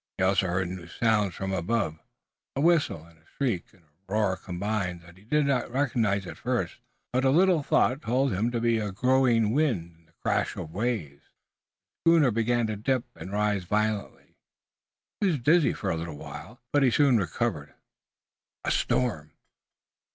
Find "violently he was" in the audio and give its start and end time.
13.65-15.37